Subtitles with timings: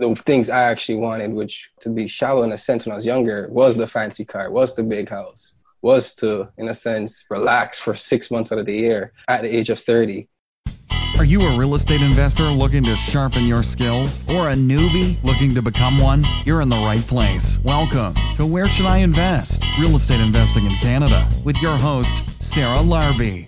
[0.00, 3.06] the things I actually wanted, which to be shallow in a sense when I was
[3.06, 7.78] younger, was the fancy car, was the big house, was to, in a sense, relax
[7.78, 10.26] for six months out of the year at the age of 30.
[11.18, 15.54] Are you a real estate investor looking to sharpen your skills or a newbie looking
[15.54, 16.24] to become one?
[16.46, 17.60] You're in the right place.
[17.62, 19.66] Welcome to Where Should I Invest?
[19.78, 23.46] Real Estate Investing in Canada with your host, Sarah Larbi.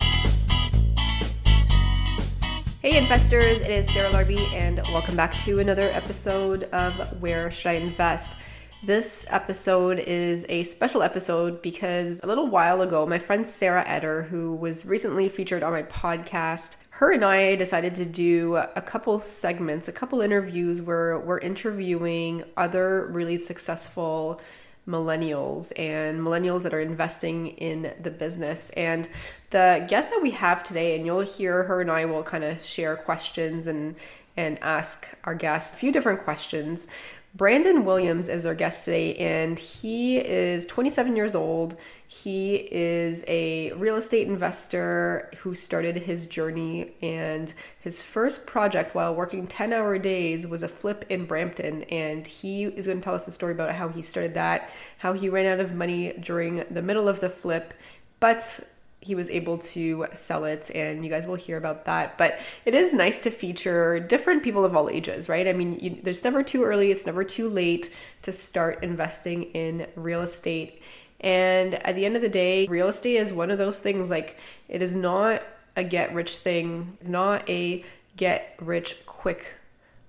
[2.82, 7.68] Hey investors, it is Sarah Larbi, and welcome back to another episode of Where Should
[7.68, 8.36] I Invest?
[8.82, 14.22] This episode is a special episode because a little while ago, my friend Sarah Eder,
[14.22, 19.20] who was recently featured on my podcast, her and I decided to do a couple
[19.20, 24.40] segments, a couple interviews where we're interviewing other really successful
[24.88, 28.70] millennials and millennials that are investing in the business.
[28.70, 29.08] And
[29.52, 32.62] the guest that we have today, and you'll hear her and I will kind of
[32.62, 33.94] share questions and
[34.36, 36.88] and ask our guests a few different questions.
[37.34, 41.78] Brandon Williams is our guest today, and he is 27 years old.
[42.06, 49.14] He is a real estate investor who started his journey, and his first project while
[49.14, 51.84] working 10 hour days was a flip in Brampton.
[51.84, 55.14] And he is going to tell us the story about how he started that, how
[55.14, 57.72] he ran out of money during the middle of the flip,
[58.20, 58.60] but
[59.02, 62.16] he was able to sell it and you guys will hear about that.
[62.16, 65.46] But it is nice to feature different people of all ages right?
[65.46, 67.92] I mean you, there's never too early it's never too late
[68.22, 70.80] to start investing in real estate.
[71.20, 74.36] And at the end of the day real estate is one of those things like
[74.68, 75.42] it is not
[75.76, 77.84] a get rich thing it's not a
[78.16, 79.46] get rich quick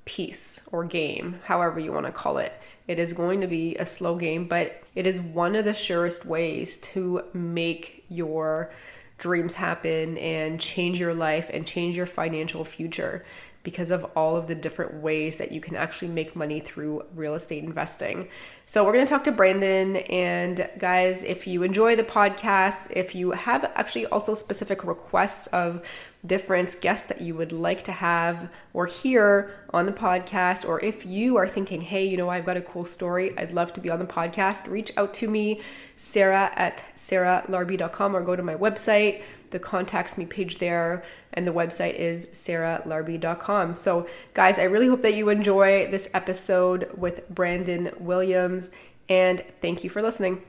[0.05, 2.53] piece or game however you want to call it
[2.88, 6.26] it is going to be a slow game, but it is one of the surest
[6.26, 8.72] ways to make your
[9.17, 13.23] dreams happen and change your life and change your financial future
[13.64, 17.34] because of all of the different ways that you can actually make money through real
[17.34, 18.28] estate investing.
[18.66, 19.95] So, we're going to talk to Brandon.
[19.95, 25.82] And, guys, if you enjoy the podcast, if you have actually also specific requests of
[26.26, 31.06] different guests that you would like to have or hear on the podcast, or if
[31.06, 33.89] you are thinking, hey, you know, I've got a cool story, I'd love to be
[33.89, 35.62] on the podcast, reach out to me,
[35.95, 41.54] sarah at sarahlarbi.com, or go to my website, the contacts me page there, and the
[41.54, 43.76] website is sarahlarbi.com.
[43.76, 48.72] So, guys, I really hope that you enjoy this episode with Brandon Williams,
[49.10, 50.42] and thank you for listening.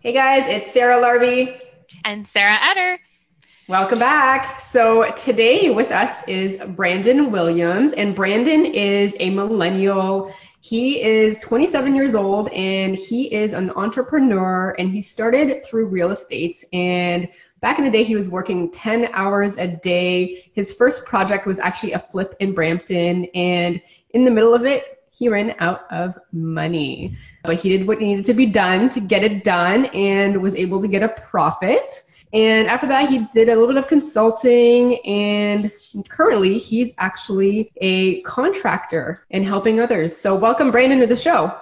[0.00, 1.60] Hey guys, it's Sarah Larbi
[2.06, 2.98] And Sarah Eder.
[3.70, 4.60] Welcome back.
[4.60, 10.34] So today with us is Brandon Williams, and Brandon is a millennial.
[10.60, 16.10] He is 27 years old and he is an entrepreneur and he started through real
[16.10, 16.64] estate.
[16.72, 17.28] And
[17.60, 20.50] back in the day, he was working 10 hours a day.
[20.52, 23.26] His first project was actually a flip in Brampton.
[23.36, 23.80] And
[24.14, 27.16] in the middle of it, he ran out of money.
[27.44, 30.80] But he did what needed to be done to get it done and was able
[30.80, 32.02] to get a profit.
[32.32, 35.72] And after that, he did a little bit of consulting, and
[36.08, 40.16] currently he's actually a contractor and helping others.
[40.16, 41.52] So, welcome, Brandon, to the show.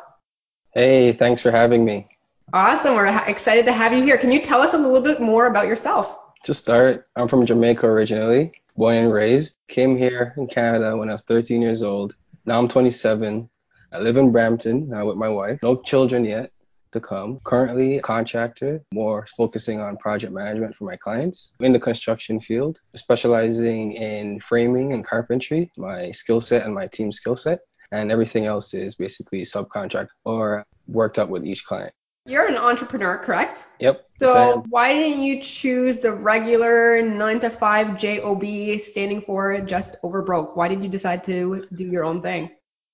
[0.75, 2.07] Hey, thanks for having me.
[2.53, 2.95] Awesome.
[2.95, 4.19] We're excited to have you here.
[4.19, 6.17] Can you tell us a little bit more about yourself?
[6.45, 9.57] To start, I'm from Jamaica originally, born and raised.
[9.69, 12.15] Came here in Canada when I was 13 years old.
[12.45, 13.49] Now I'm 27.
[13.91, 15.61] I live in Brampton now with my wife.
[15.63, 16.53] No children yet
[16.93, 17.41] to come.
[17.45, 22.81] Currently, a contractor, more focusing on project management for my clients in the construction field,
[22.97, 27.61] specializing in framing and carpentry, my skill set and my team skill set.
[27.91, 31.93] And everything else is basically subcontract or worked up with each client.
[32.27, 33.67] You're an entrepreneur, correct?
[33.81, 34.05] Yep.
[34.21, 38.45] So why didn't you choose the regular nine to five job
[38.81, 40.55] standing for just over broke?
[40.55, 42.51] Why did you decide to do your own thing?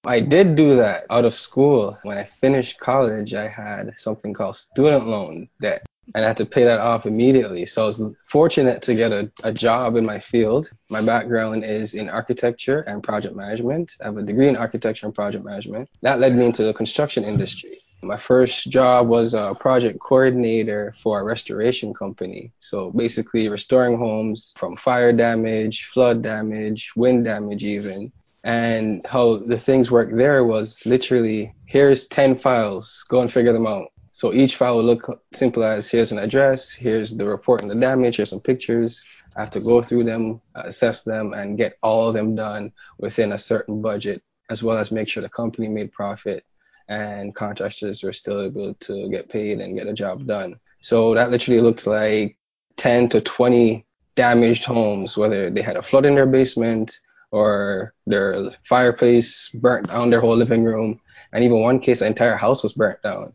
[0.06, 1.98] I did do that out of school.
[2.03, 6.47] When I finished college, I had something called student loan debt, and I had to
[6.47, 7.65] pay that off immediately.
[7.65, 10.69] So I was fortunate to get a, a job in my field.
[10.91, 13.92] My background is in architecture and project management.
[14.03, 15.88] I have a degree in architecture and project management.
[16.03, 17.78] That led me into the construction industry.
[18.03, 22.53] My first job was a project coordinator for a restoration company.
[22.59, 28.12] So basically, restoring homes from fire damage, flood damage, wind damage, even
[28.45, 33.67] and how the things work there was literally here's 10 files go and figure them
[33.67, 33.89] out.
[34.13, 37.75] So each file will look simple as here's an address here's the report and the
[37.75, 39.03] damage here's some pictures.
[39.37, 43.33] I have to go through them assess them and get all of them done within
[43.33, 46.45] a certain budget as well as make sure the company made profit
[46.89, 50.61] and contractors were still able to get paid and get a job done.
[50.81, 52.37] So that literally looks like
[52.77, 53.87] 10 to 20
[54.17, 57.01] damaged homes whether they had a flood in their basement
[57.34, 61.01] or their fireplace burnt down their whole living room.
[61.33, 63.34] And even one case, the entire house was burnt down.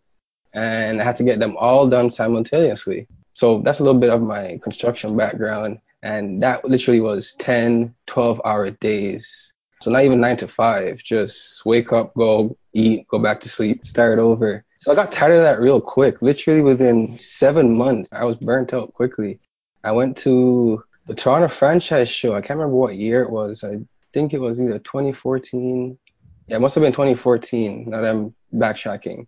[0.53, 3.07] And I had to get them all done simultaneously.
[3.33, 5.79] So that's a little bit of my construction background.
[6.01, 9.53] And that literally was 10, 12 hour days.
[9.81, 13.85] So not even nine to five, just wake up, go eat, go back to sleep,
[13.85, 14.63] start over.
[14.79, 16.21] So I got tired of that real quick.
[16.21, 19.41] Literally within seven months, I was burnt out quickly.
[19.83, 22.35] I went to the Toronto franchise show.
[22.35, 23.63] I can't remember what year it was.
[23.63, 23.79] I
[24.13, 25.97] think it was either 2014.
[26.47, 27.89] Yeah, it must have been 2014.
[27.89, 29.25] Now that I'm backtracking.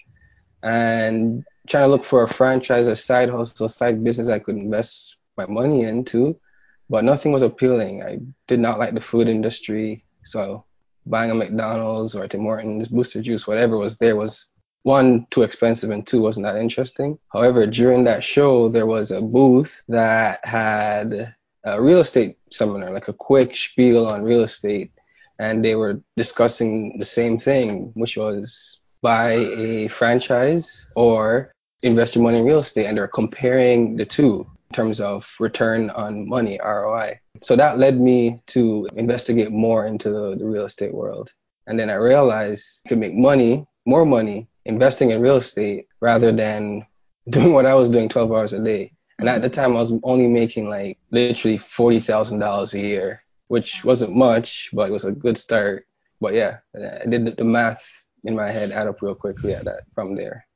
[0.62, 5.18] And trying to look for a franchise, a side hustle, side business I could invest
[5.38, 6.40] my money into,
[6.88, 8.04] but nothing was appealing.
[8.04, 10.64] I did not like the food industry, so
[11.08, 14.46] buying a McDonald's or a Tim Hortons, Booster Juice, whatever was there was
[14.84, 17.18] one too expensive and two wasn't that interesting.
[17.34, 23.08] However, during that show, there was a booth that had a real estate seminar, like
[23.08, 24.92] a quick spiel on real estate,
[25.40, 31.52] and they were discussing the same thing, which was buy a franchise or
[31.84, 35.90] invest your money in real estate and they're comparing the two in terms of return
[35.92, 37.20] on money ROI.
[37.42, 41.34] So that led me to investigate more into the, the real estate world.
[41.68, 46.32] And then I realized I could make money, more money, investing in real estate rather
[46.32, 46.86] than
[47.30, 48.94] doing what I was doing 12 hours a day.
[49.22, 54.16] And at the time, I was only making like literally $40,000 a year, which wasn't
[54.16, 55.86] much, but it was a good start.
[56.20, 57.88] But yeah, I did the math
[58.24, 60.48] in my head add up real quickly at that from there.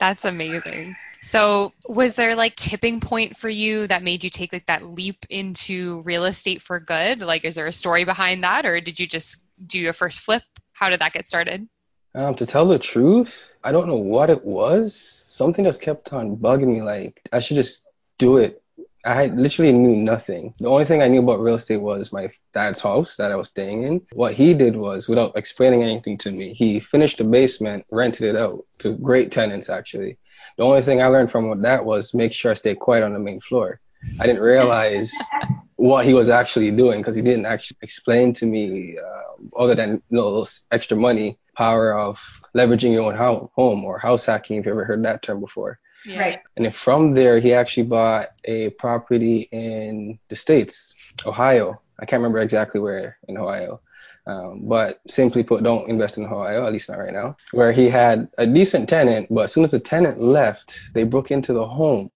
[0.00, 0.96] That's amazing.
[1.22, 5.24] So, was there like tipping point for you that made you take like that leap
[5.30, 7.20] into real estate for good?
[7.20, 10.42] Like, is there a story behind that, or did you just do your first flip?
[10.72, 11.68] How did that get started?
[12.16, 14.96] Um, to tell the truth, I don't know what it was.
[14.96, 16.82] Something just kept on bugging me.
[16.82, 17.86] Like, I should just
[18.18, 18.62] do it
[19.04, 20.54] I literally knew nothing.
[20.58, 23.48] The only thing I knew about real estate was my dad's house that I was
[23.48, 24.00] staying in.
[24.12, 28.36] What he did was, without explaining anything to me, he finished the basement, rented it
[28.36, 30.18] out to great tenants, actually.
[30.56, 33.18] The only thing I learned from that was make sure I stay quiet on the
[33.18, 33.80] main floor.
[34.20, 35.12] I didn't realize
[35.76, 39.94] what he was actually doing because he didn't actually explain to me, uh, other than
[39.94, 42.20] you know, those extra money, power of
[42.56, 45.80] leveraging your own home or house hacking, if you ever heard that term before.
[46.04, 46.20] Yeah.
[46.20, 46.38] Right.
[46.56, 50.94] And then from there, he actually bought a property in the States,
[51.26, 51.80] Ohio.
[52.00, 53.80] I can't remember exactly where in Ohio.
[54.26, 57.36] Um, but simply put, don't invest in Ohio, at least not right now.
[57.50, 61.30] Where he had a decent tenant, but as soon as the tenant left, they broke
[61.32, 62.10] into the home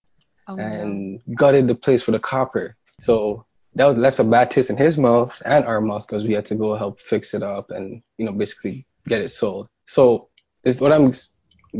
[0.46, 1.34] oh, and no.
[1.34, 2.76] gutted the place for the copper.
[3.00, 3.44] So
[3.74, 6.46] that was left a bad taste in his mouth and our mouth because we had
[6.46, 9.68] to go help fix it up and you know basically get it sold.
[9.86, 10.28] So
[10.64, 11.12] if what I'm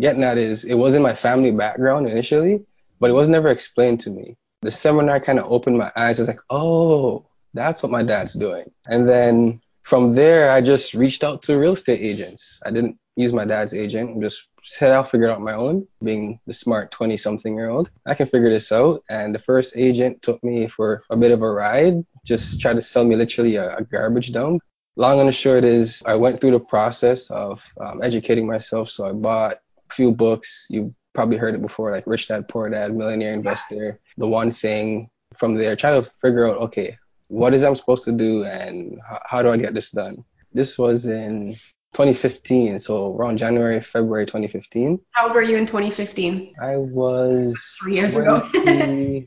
[0.00, 2.64] getting at is it wasn't my family background initially,
[3.00, 4.36] but it was never explained to me.
[4.62, 6.18] The seminar kind of opened my eyes.
[6.18, 8.70] I was like, oh, that's what my dad's doing.
[8.86, 12.60] And then from there, I just reached out to real estate agents.
[12.64, 14.16] I didn't use my dad's agent.
[14.16, 17.70] I just said I'll figure it out my own, being the smart 20 something year
[17.70, 17.90] old.
[18.04, 19.02] I can figure this out.
[19.08, 22.80] And the first agent took me for a bit of a ride, just tried to
[22.80, 24.62] sell me literally a, a garbage dump.
[24.96, 28.88] Long and short is I went through the process of um, educating myself.
[28.88, 29.58] So I bought
[29.96, 30.66] few books.
[30.70, 35.10] You probably heard it before, like Rich Dad Poor Dad, Millionaire Investor, The One Thing.
[35.36, 36.96] From there, try to figure out, okay,
[37.28, 40.24] what is I'm supposed to do and how, do I get this done?
[40.52, 41.54] This was in
[41.94, 45.00] 2015, so around January, February 2015.
[45.12, 46.54] How old were you in 2015?
[46.62, 49.26] I was three years 20, ago.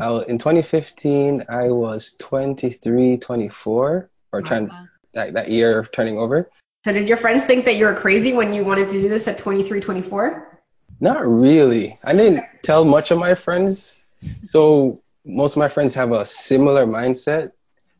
[0.00, 4.70] I in 2015, I was 23, 24, or trying
[5.14, 6.50] that, that year of turning over.
[6.86, 9.26] So did your friends think that you were crazy when you wanted to do this
[9.26, 10.60] at 23, 24?
[11.00, 11.98] Not really.
[12.04, 14.04] I didn't tell much of my friends.
[14.42, 17.50] So most of my friends have a similar mindset,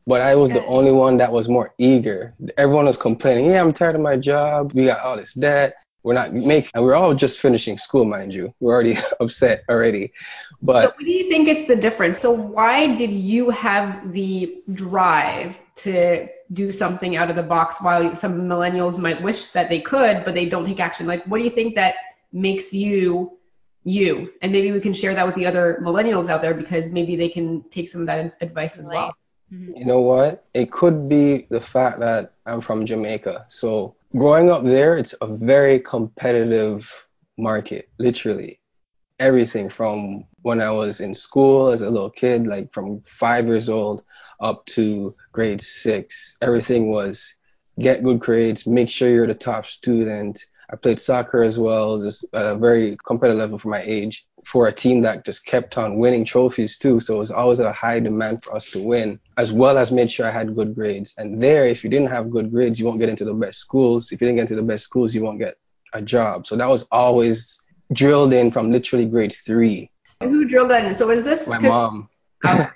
[0.06, 2.32] but I was the only one that was more eager.
[2.58, 4.70] Everyone was complaining, yeah, I'm tired of my job.
[4.72, 5.74] We got all this debt.
[6.04, 8.54] We're not making, and we're all just finishing school, mind you.
[8.60, 10.12] We're already upset already.
[10.62, 12.20] But so what do you think it's the difference?
[12.20, 18.16] So why did you have the drive to do something out of the box while
[18.16, 21.06] some millennials might wish that they could but they don't take action.
[21.06, 21.94] Like what do you think that
[22.32, 23.38] makes you
[23.84, 24.32] you?
[24.42, 27.28] And maybe we can share that with the other millennials out there because maybe they
[27.28, 29.14] can take some of that advice as well.
[29.52, 29.76] Mm-hmm.
[29.76, 30.44] You know what?
[30.54, 33.46] It could be the fact that i'm from jamaica.
[33.48, 36.90] So growing up there it's a very competitive
[37.36, 38.60] market literally.
[39.18, 43.68] Everything from when i was in school as a little kid like from five years
[43.68, 44.02] old
[44.40, 46.36] up to grade six.
[46.42, 47.34] Everything was
[47.78, 50.44] get good grades, make sure you're the top student.
[50.70, 54.26] I played soccer as well, just at a very competitive level for my age.
[54.46, 57.00] for a team that just kept on winning trophies too.
[57.00, 60.10] So it was always a high demand for us to win, as well as made
[60.10, 61.14] sure I had good grades.
[61.18, 64.12] And there, if you didn't have good grades, you won't get into the best schools.
[64.12, 65.56] If you didn't get into the best schools, you won't get
[65.94, 66.46] a job.
[66.46, 67.58] So that was always
[67.92, 69.90] drilled in from literally grade three.
[70.22, 70.94] Who drilled that in?
[70.94, 72.08] So was this my mom?
[72.44, 72.70] Oh.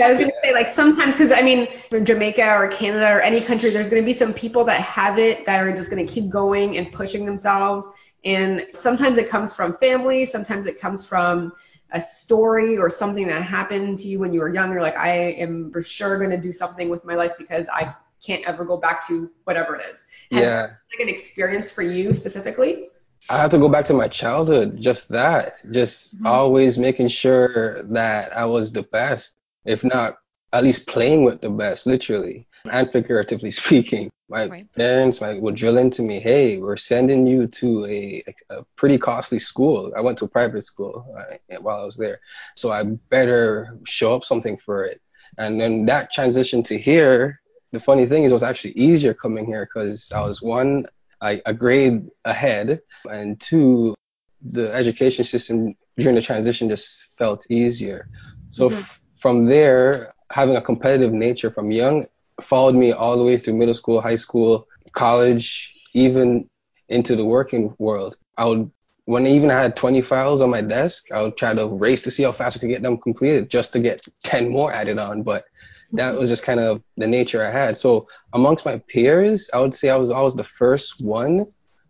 [0.00, 3.40] I was gonna say like sometimes because I mean from Jamaica or Canada or any
[3.40, 6.76] country, there's gonna be some people that have it that are just gonna keep going
[6.76, 7.88] and pushing themselves.
[8.24, 11.52] And sometimes it comes from family, sometimes it comes from
[11.92, 14.72] a story or something that happened to you when you were young.
[14.72, 17.94] You're like, I am for sure gonna do something with my life because I
[18.24, 20.06] can't ever go back to whatever it is.
[20.30, 20.60] Has yeah.
[20.62, 22.88] Like an experience for you specifically?
[23.30, 26.26] I have to go back to my childhood, just that, just mm-hmm.
[26.26, 30.16] always making sure that I was the best, if not
[30.52, 34.10] at least playing with the best, literally and figuratively speaking.
[34.28, 34.72] My right.
[34.74, 39.38] parents my, would drill into me, hey, we're sending you to a, a pretty costly
[39.38, 39.92] school.
[39.96, 42.20] I went to a private school uh, while I was there.
[42.56, 45.00] So I better show up something for it.
[45.38, 47.40] And then that transition to here,
[47.72, 50.86] the funny thing is it was actually easier coming here because I was one,
[51.22, 53.94] I, a grade ahead, and two,
[54.42, 58.08] the education system during the transition just felt easier.
[58.50, 58.78] So mm-hmm.
[58.78, 62.04] f- from there, having a competitive nature from young
[62.40, 66.48] followed me all the way through middle school, high school, college, even
[66.88, 68.16] into the working world.
[68.36, 68.70] I would,
[69.04, 72.10] when I even had 20 files on my desk, I would try to race to
[72.10, 75.22] see how fast I could get them completed just to get 10 more added on.
[75.22, 75.44] But
[75.92, 77.76] that was just kind of the nature I had.
[77.76, 81.46] So amongst my peers, I would say I was always the first one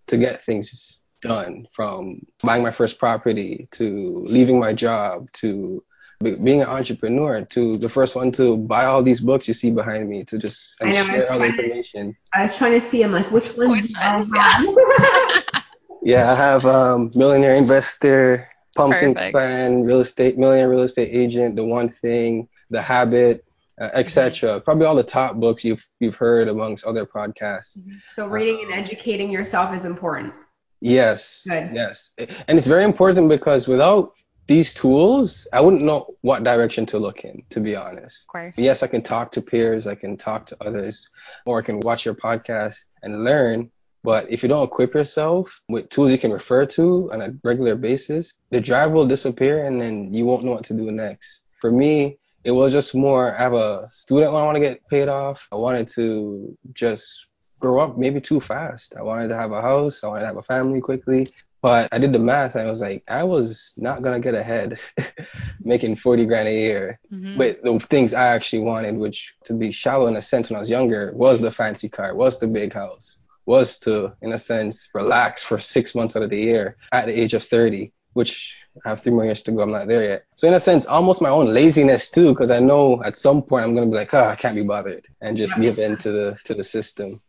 [0.09, 5.82] to get things done from buying my first property to leaving my job to
[6.23, 10.09] being an entrepreneur to the first one to buy all these books you see behind
[10.09, 12.12] me to just and know, share all the information.
[12.12, 13.02] To, I was trying to see.
[13.02, 13.71] I'm like, which one?
[13.71, 14.30] Which one?
[14.35, 15.40] Yeah.
[16.02, 19.37] yeah, I have um, Millionaire Investor, Pumpkin Perfect.
[19.37, 23.44] Fan, Real Estate Millionaire Real Estate Agent, The One Thing, The Habit,
[23.80, 24.60] uh, etc.
[24.60, 27.78] Probably all the top books you've you've heard amongst other podcasts.
[27.78, 27.92] Mm-hmm.
[28.14, 30.32] So reading um, and educating yourself is important.
[30.80, 31.46] Yes.
[31.48, 31.70] Good.
[31.72, 32.10] Yes.
[32.18, 34.14] And it's very important because without
[34.48, 38.26] these tools, I wouldn't know what direction to look in, to be honest.
[38.34, 38.52] Okay.
[38.56, 41.08] Yes, I can talk to peers, I can talk to others,
[41.46, 43.70] or I can watch your podcast and learn.
[44.02, 47.76] But if you don't equip yourself with tools you can refer to on a regular
[47.76, 51.44] basis, the drive will disappear and then you won't know what to do next.
[51.60, 54.87] For me, it was just more I have a student loan I want to get
[54.88, 55.46] paid off.
[55.52, 57.26] I wanted to just
[57.61, 58.94] grow up maybe too fast.
[58.99, 60.02] I wanted to have a house.
[60.02, 61.28] I wanted to have a family quickly.
[61.62, 64.80] But I did the math and I was like, I was not gonna get ahead
[65.62, 66.99] making 40 grand a year.
[67.12, 67.38] Mm-hmm.
[67.38, 70.61] But the things I actually wanted, which to be shallow in a sense when I
[70.61, 74.88] was younger, was the fancy car, was the big house, was to, in a sense,
[74.92, 78.90] relax for six months out of the year at the age of 30, which I
[78.90, 79.62] have three more years to go.
[79.62, 80.25] I'm not there yet.
[80.35, 83.64] So in a sense, almost my own laziness too, because I know at some point
[83.64, 86.38] I'm gonna be like, oh, I can't be bothered, and just give in to the
[86.45, 87.21] to the system.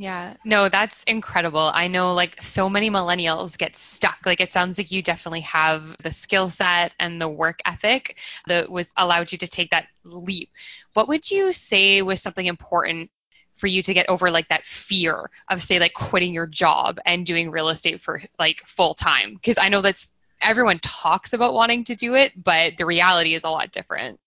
[0.00, 1.72] Yeah, no, that's incredible.
[1.74, 4.18] I know like so many millennials get stuck.
[4.24, 8.16] Like it sounds like you definitely have the skill set and the work ethic
[8.46, 10.50] that was allowed you to take that leap.
[10.94, 13.10] What would you say was something important
[13.56, 17.26] for you to get over like that fear of say like quitting your job and
[17.26, 19.34] doing real estate for like full time?
[19.34, 20.06] Because I know that's
[20.40, 24.18] everyone talks about wanting to do it, but the reality is a lot different.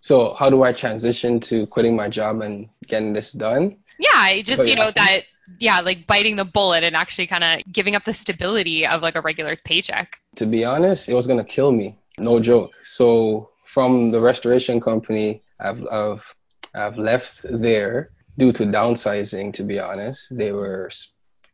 [0.00, 3.76] So how do I transition to quitting my job and getting this done?
[3.98, 5.24] Yeah, just you know that
[5.58, 9.14] yeah, like biting the bullet and actually kind of giving up the stability of like
[9.14, 10.18] a regular paycheck.
[10.36, 11.98] To be honest, it was gonna kill me.
[12.18, 12.72] No joke.
[12.82, 16.34] So from the restoration company, I've I've
[16.74, 19.52] I've left there due to downsizing.
[19.54, 20.90] To be honest, they were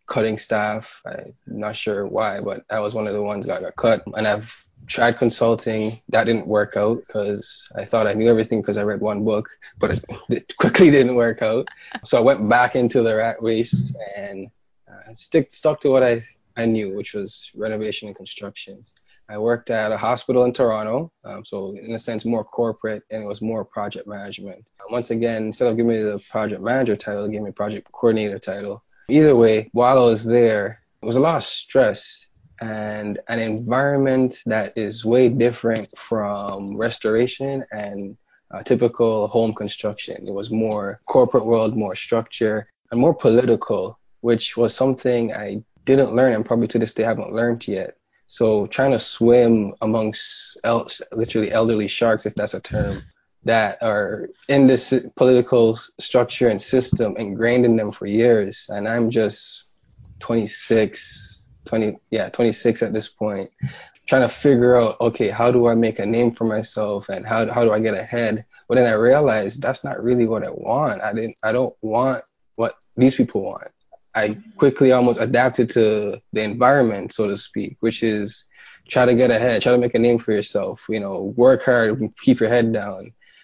[0.06, 1.00] cutting staff.
[1.06, 4.04] I'm not sure why, but I was one of the ones that got cut.
[4.16, 4.52] And I've
[4.86, 6.00] tried consulting.
[6.08, 9.48] That didn't work out because I thought I knew everything because I read one book,
[9.78, 11.68] but it, quickly didn't work out.
[12.04, 14.48] So I went back into the rat race and
[14.90, 16.24] uh, stick stuck to what I
[16.56, 18.82] I knew, which was renovation and construction.
[19.28, 23.22] I worked at a hospital in Toronto, um, so in a sense more corporate, and
[23.22, 24.64] it was more project management.
[24.88, 28.38] once again, instead of giving me the project manager title, they gave me project coordinator
[28.38, 28.82] title.
[29.08, 32.26] Either way, while I was there, it was a lot of stress
[32.60, 38.16] and an environment that is way different from restoration and
[38.52, 40.26] uh, typical home construction.
[40.26, 46.14] It was more corporate world, more structure, and more political, which was something I didn't
[46.14, 47.96] learn and probably to this day haven't learned yet.
[48.26, 53.02] So trying to swim amongst el- literally elderly sharks, if that's a term,
[53.44, 58.66] that are in this political structure and system ingrained in them for years.
[58.68, 59.64] And I'm just
[60.20, 63.50] 26, 20, yeah, 26 at this point.
[64.06, 67.50] trying to figure out, okay, how do I make a name for myself and how,
[67.52, 68.44] how do I get ahead?
[68.68, 71.02] But then I realized that's not really what I want.
[71.02, 72.22] I didn't, I don't want
[72.54, 73.68] what these people want.
[74.14, 78.44] I quickly almost adapted to the environment, so to speak, which is
[78.88, 82.00] try to get ahead, try to make a name for yourself, you know, work hard,
[82.22, 83.00] keep your head down.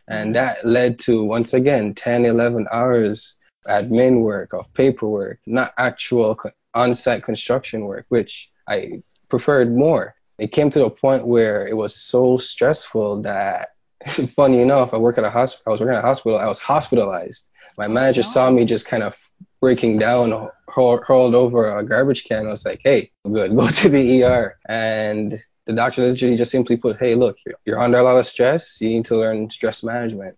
[0.08, 3.36] And that led to, once again, 10, 11 hours
[3.68, 6.38] admin work of paperwork, not actual
[6.74, 10.14] on site construction work, which I preferred more.
[10.38, 13.70] It came to a point where it was so stressful that,
[14.34, 15.64] funny enough, I work at a hospital.
[15.66, 16.38] I was working at a hospital.
[16.38, 17.48] I was hospitalized.
[17.78, 19.16] My manager saw me just kind of
[19.60, 22.46] breaking down, hurled over a garbage can.
[22.46, 26.76] I was like, "Hey, good, go to the ER." And the doctor literally just simply
[26.76, 28.80] put, "Hey, look, you're, under a lot of stress.
[28.80, 30.36] You need to learn stress management."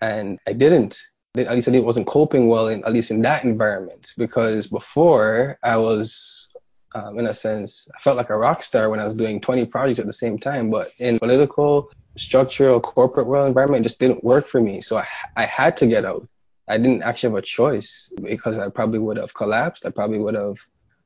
[0.00, 0.98] And I didn't.
[1.36, 5.76] At least I wasn't coping well, in, at least in that environment, because before I
[5.76, 6.50] was
[6.94, 9.66] um, in a sense, I felt like a rock star when I was doing 20
[9.66, 10.70] projects at the same time.
[10.70, 14.80] But in political, structural, corporate world environment, it just didn't work for me.
[14.80, 15.06] So I,
[15.36, 16.26] I had to get out.
[16.66, 19.86] I didn't actually have a choice because I probably would have collapsed.
[19.86, 20.56] I probably would have,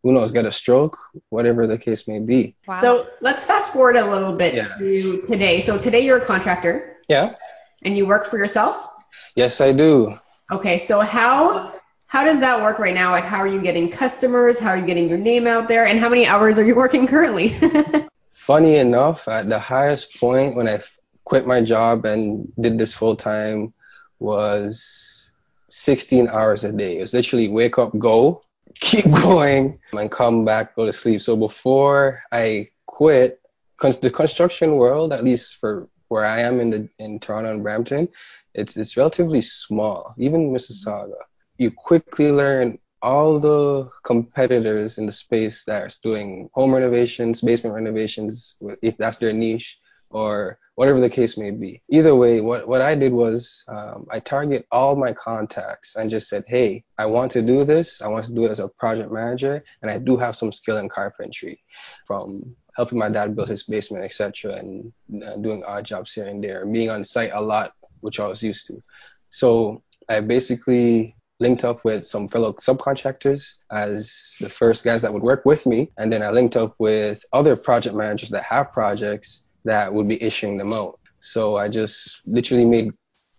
[0.02, 2.56] who knows, get a stroke, whatever the case may be.
[2.66, 2.80] Wow.
[2.80, 4.68] So let's fast forward a little bit yeah.
[4.78, 5.60] to today.
[5.60, 6.96] So today you're a contractor.
[7.08, 7.34] Yeah.
[7.82, 8.88] And you work for yourself?
[9.36, 10.16] Yes, I do.
[10.50, 11.72] Okay, so how
[12.06, 13.10] how does that work right now?
[13.10, 14.58] Like, how are you getting customers?
[14.58, 15.86] How are you getting your name out there?
[15.86, 17.56] And how many hours are you working currently?
[18.32, 20.82] Funny enough, at the highest point when I
[21.24, 23.72] quit my job and did this full time
[24.18, 25.30] was
[25.68, 26.98] 16 hours a day.
[26.98, 28.42] It was literally wake up, go,
[28.80, 31.20] keep going, and come back, go to sleep.
[31.20, 33.40] So before I quit,
[33.80, 38.08] the construction world, at least for where I am in the in Toronto and Brampton,
[38.54, 40.14] it's it's relatively small.
[40.18, 41.22] Even Mississauga
[41.62, 48.56] you quickly learn all the competitors in the space that's doing home renovations, basement renovations,
[48.82, 49.78] if that's their niche,
[50.10, 51.80] or whatever the case may be.
[51.90, 56.28] Either way, what, what I did was um, I target all my contacts and just
[56.28, 58.02] said, hey, I want to do this.
[58.02, 60.78] I want to do it as a project manager, and I do have some skill
[60.78, 61.60] in carpentry
[62.04, 64.92] from helping my dad build his basement, etc., and
[65.24, 68.42] uh, doing odd jobs here and there, being on site a lot, which I was
[68.42, 68.74] used to.
[69.30, 75.22] So I basically linked up with some fellow subcontractors as the first guys that would
[75.22, 75.92] work with me.
[75.98, 80.22] And then I linked up with other project managers that have projects that would be
[80.22, 80.98] issuing them out.
[81.20, 82.90] So I just literally made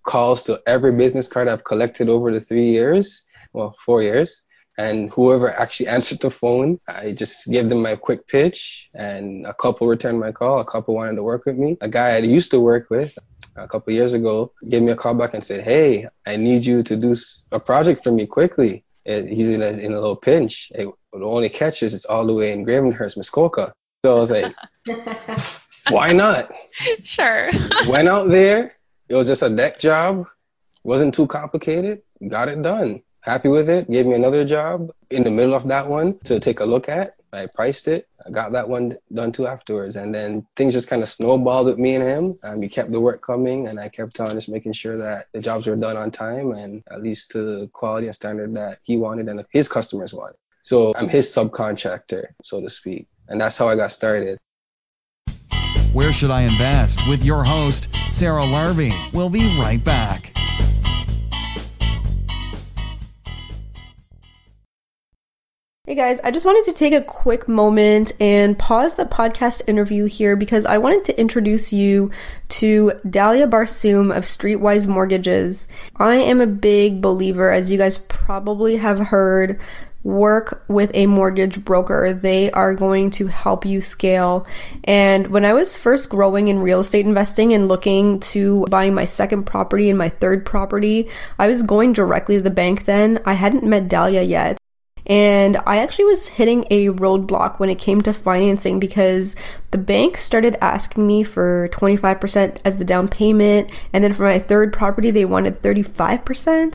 [0.03, 4.41] calls to every business card I've collected over the three years, well, four years.
[4.77, 9.53] And whoever actually answered the phone, I just gave them my quick pitch, and a
[9.53, 10.59] couple returned my call.
[10.59, 11.77] A couple wanted to work with me.
[11.81, 13.15] A guy I used to work with,
[13.55, 16.81] a couple years ago gave me a call back and said, "Hey, I need you
[16.83, 17.15] to do
[17.51, 20.71] a project for me quickly." He's in a, in a little pinch.
[20.73, 23.73] Hey, the only catch is it's all the way in Gravenhurst, Muskoka.
[24.03, 24.55] So I was like,
[25.89, 26.51] "Why not?"
[27.03, 27.49] Sure.
[27.87, 28.71] Went out there.
[29.09, 30.25] It was just a deck job.
[30.83, 32.01] wasn't too complicated.
[32.27, 33.89] Got it done happy with it.
[33.89, 37.13] Gave me another job in the middle of that one to take a look at.
[37.31, 38.07] I priced it.
[38.25, 39.95] I got that one done too afterwards.
[39.95, 42.35] And then things just kind of snowballed with me and him.
[42.43, 45.39] And we kept the work coming and I kept on just making sure that the
[45.39, 48.97] jobs were done on time and at least to the quality and standard that he
[48.97, 50.35] wanted and his customers wanted.
[50.61, 53.07] So I'm his subcontractor, so to speak.
[53.29, 54.37] And that's how I got started.
[55.93, 57.07] Where should I invest?
[57.07, 58.91] With your host, Sarah Larbi.
[59.13, 60.35] We'll be right back.
[65.85, 70.05] Hey guys, I just wanted to take a quick moment and pause the podcast interview
[70.05, 72.09] here because I wanted to introduce you
[72.49, 75.67] to Dalia Barsoum of Streetwise Mortgages.
[75.97, 79.59] I am a big believer, as you guys probably have heard,
[80.03, 82.13] work with a mortgage broker.
[82.13, 84.45] They are going to help you scale.
[84.83, 89.05] And when I was first growing in real estate investing and looking to buying my
[89.05, 93.19] second property and my third property, I was going directly to the bank then.
[93.25, 94.57] I hadn't met Dalia yet.
[95.05, 99.35] And I actually was hitting a roadblock when it came to financing because
[99.71, 103.69] the bank started asking me for 25% as the down payment.
[103.91, 106.73] And then for my third property, they wanted 35%.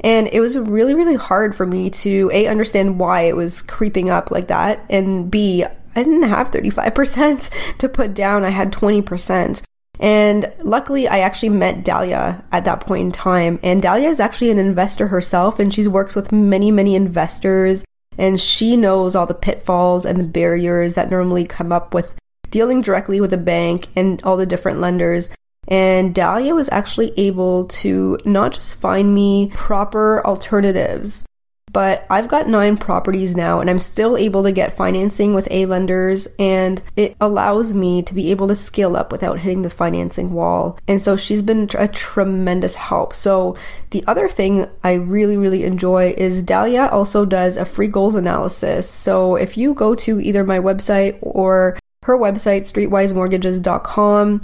[0.00, 4.08] And it was really, really hard for me to A, understand why it was creeping
[4.08, 9.62] up like that, and B, I didn't have 35% to put down, I had 20%.
[9.98, 13.60] And luckily, I actually met Dalia at that point in time.
[13.62, 17.84] And Dalia is actually an investor herself, and she works with many, many investors.
[18.16, 22.14] And she knows all the pitfalls and the barriers that normally come up with
[22.50, 25.30] dealing directly with a bank and all the different lenders.
[25.70, 31.24] And Dalia was actually able to not just find me proper alternatives,
[31.72, 35.66] but I've got nine properties now and I'm still able to get financing with A
[35.66, 40.32] lenders and it allows me to be able to scale up without hitting the financing
[40.32, 40.78] wall.
[40.88, 43.14] And so she's been a tremendous help.
[43.14, 43.56] So
[43.90, 48.88] the other thing I really, really enjoy is Dalia also does a free goals analysis.
[48.88, 54.40] So if you go to either my website or her website, streetwisemortgages.com,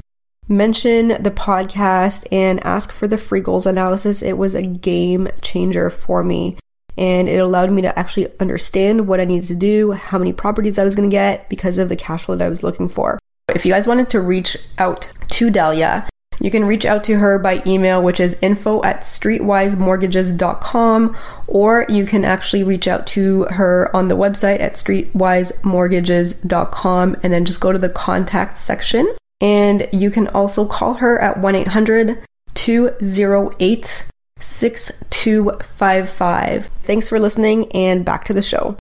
[0.49, 4.23] mention the podcast and ask for the free goals analysis.
[4.23, 6.57] It was a game changer for me
[6.99, 10.79] and it allowed me to actually understand what I needed to do, how many properties
[10.79, 13.19] I was going to get because of the cash flow that I was looking for.
[13.55, 16.09] If you guys wanted to reach out to Dalia,
[16.41, 22.05] you can reach out to her by email, which is info at streetwisemortgages.com, or you
[22.05, 27.73] can actually reach out to her on the website at streetwisemortgages.com and then just go
[27.73, 29.15] to the contact section.
[29.41, 36.67] And you can also call her at 1 800 208 6255.
[36.83, 38.77] Thanks for listening and back to the show.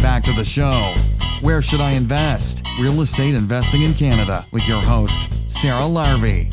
[0.00, 0.94] Back to the show.
[1.40, 2.66] Where should I invest?
[2.80, 6.52] Real estate investing in Canada with your host, Sarah Larbi.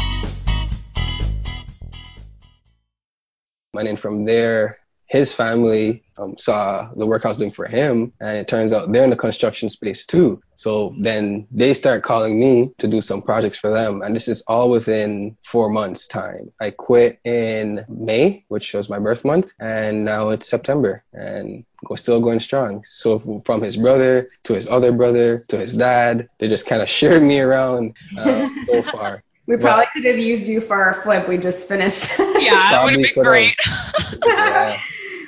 [3.74, 4.78] And then from there,
[5.16, 8.92] his family um, saw the work I was doing for him, and it turns out
[8.92, 10.42] they're in the construction space too.
[10.56, 14.42] So then they start calling me to do some projects for them, and this is
[14.42, 16.52] all within four months' time.
[16.60, 21.96] I quit in May, which was my birth month, and now it's September, and we're
[21.96, 22.84] still going strong.
[22.86, 26.90] So from his brother to his other brother to his dad, they just kind of
[26.90, 29.24] shared me around uh, so far.
[29.48, 32.10] We probably could have used you for our flip we just finished.
[32.18, 33.56] Yeah, that would have been great.
[34.26, 34.82] yeah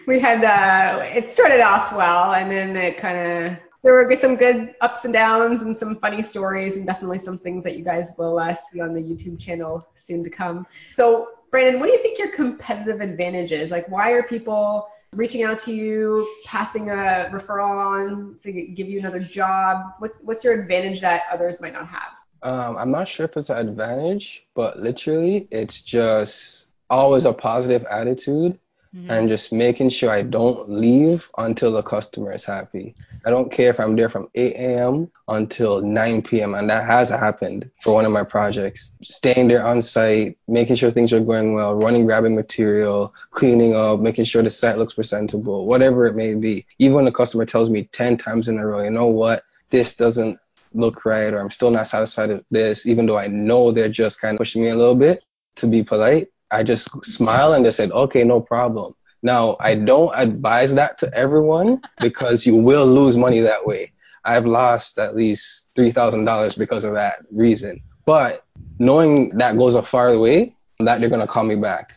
[0.07, 4.35] we had uh, it started off well, and then it kind of there were some
[4.35, 8.11] good ups and downs and some funny stories, and definitely some things that you guys
[8.17, 10.65] will uh, see on the YouTube channel soon to come.
[10.95, 13.69] So, Brandon, what do you think your competitive advantage is?
[13.69, 18.99] Like, why are people reaching out to you, passing a referral on to give you
[18.99, 19.93] another job?
[19.99, 22.11] What's what's your advantage that others might not have?
[22.43, 27.85] Um, I'm not sure if it's an advantage, but literally, it's just always a positive
[27.91, 28.57] attitude
[28.97, 29.11] mm-hmm.
[29.11, 32.95] and just making sure I don't leave until the customer is happy.
[33.25, 35.11] I don't care if I'm there from 8 a.m.
[35.27, 36.55] until 9 p.m.
[36.55, 38.91] And that has happened for one of my projects.
[39.01, 43.99] Staying there on site, making sure things are going well, running, grabbing material, cleaning up,
[43.99, 46.65] making sure the site looks presentable, whatever it may be.
[46.79, 49.95] Even when the customer tells me 10 times in a row, you know what, this
[49.95, 50.39] doesn't
[50.73, 54.21] look right, or I'm still not satisfied with this, even though I know they're just
[54.21, 55.25] kind of pushing me a little bit
[55.57, 56.29] to be polite.
[56.51, 58.93] I just smile and just said, okay, no problem.
[59.23, 63.91] Now, I don't advise that to everyone because you will lose money that way.
[64.23, 67.81] I've lost at least $3,000 because of that reason.
[68.05, 68.45] But
[68.79, 71.93] knowing that goes a far way, that they're going to call me back.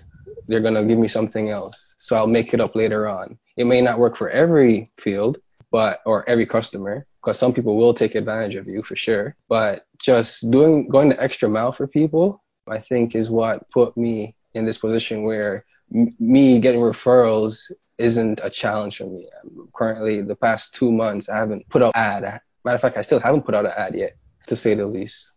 [0.49, 1.95] They're going to give me something else.
[1.99, 3.39] So I'll make it up later on.
[3.57, 5.39] It may not work for every field,
[5.71, 9.37] but or every customer because some people will take advantage of you for sure.
[9.49, 14.35] But just doing going the extra mile for people, I think is what put me
[14.55, 19.29] in this position where m- me getting referrals isn't a challenge for me.
[19.43, 22.41] I'm currently, the past two months, I haven't put out an ad.
[22.65, 25.33] Matter of fact, I still haven't put out an ad yet, to say the least.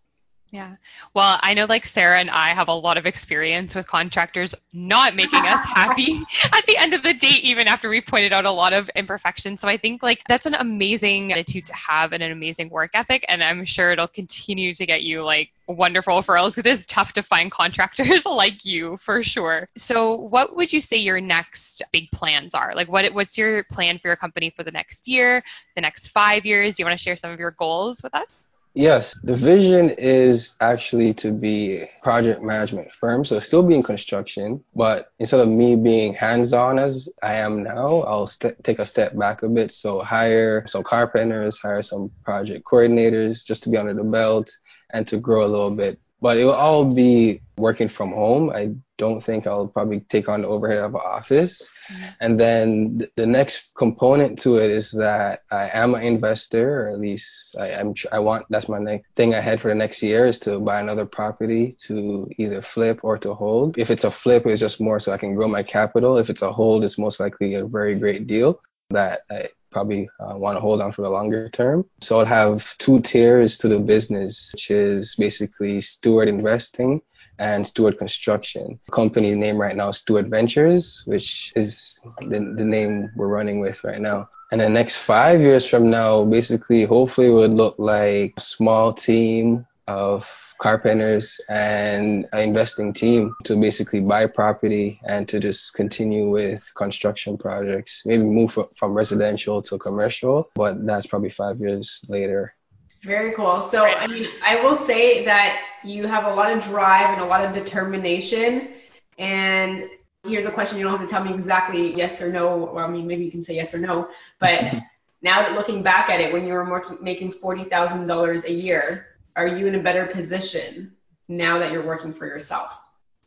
[0.54, 0.76] Yeah.
[1.16, 5.16] Well, I know like Sarah and I have a lot of experience with contractors not
[5.16, 8.52] making us happy at the end of the day, even after we pointed out a
[8.52, 9.62] lot of imperfections.
[9.62, 13.26] So I think like that's an amazing attitude to have and an amazing work ethic.
[13.28, 17.24] And I'm sure it'll continue to get you like wonderful referrals because it's tough to
[17.24, 19.68] find contractors like you for sure.
[19.76, 22.76] So what would you say your next big plans are?
[22.76, 26.46] Like what what's your plan for your company for the next year, the next five
[26.46, 26.76] years?
[26.76, 28.28] Do you want to share some of your goals with us?
[28.76, 34.64] Yes, the vision is actually to be project management firm, so still be in construction,
[34.76, 39.16] but instead of me being hands-on as I am now, I'll st- take a step
[39.16, 39.72] back a bit.
[39.72, 44.50] So hire some carpenters, hire some project coordinators just to be under the belt
[44.92, 46.00] and to grow a little bit.
[46.24, 48.50] But it will all be working from home.
[48.50, 51.70] I don't think I'll probably take on the overhead of an office.
[51.92, 52.04] Mm-hmm.
[52.22, 57.00] And then the next component to it is that I am an investor, or at
[57.00, 57.94] least I am.
[58.14, 61.06] I want that's my next thing ahead for the next year is to buy another
[61.06, 63.78] property to either flip or to hold.
[63.78, 66.18] If it's a flip, it's just more so I can grow my capital.
[66.18, 70.36] If it's a hold, it's most likely a very great deal that I probably uh,
[70.38, 71.86] want to hold on for the longer term.
[72.02, 77.02] So I'll have two tiers to the business, which is basically Stewart Investing
[77.40, 78.80] and Stewart Construction.
[78.86, 83.60] The company's name right now is Stewart Ventures, which is the, the name we're running
[83.60, 84.30] with right now.
[84.52, 89.66] And the next five years from now, basically, hopefully, would look like a small team
[89.88, 90.30] of
[90.64, 97.38] carpenters and an investing team to basically buy property and to just continue with construction
[97.38, 98.04] projects.
[98.06, 102.56] Maybe move from residential to commercial, but that's probably five years later.
[103.04, 103.62] Very cool.
[103.64, 107.26] So, I mean, I will say that you have a lot of drive and a
[107.26, 108.76] lot of determination.
[109.20, 109.90] And
[110.26, 112.72] here's a question you don't have to tell me exactly yes or no.
[112.74, 114.08] Well, I mean, maybe you can say yes or no.
[114.40, 114.76] But
[115.22, 119.68] now that looking back at it, when you were making $40,000 a year, are you
[119.68, 120.94] in a better position
[121.28, 122.78] now that you're working for yourself?